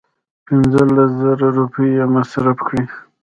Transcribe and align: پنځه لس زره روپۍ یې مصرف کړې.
پنځه 0.47 0.81
لس 0.95 1.11
زره 1.21 1.47
روپۍ 1.57 1.87
یې 1.97 2.05
مصرف 2.15 2.57
کړې. 2.67 2.81